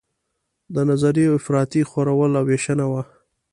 [0.75, 3.01] د نظریو افراطي خورول او ویشنه وه.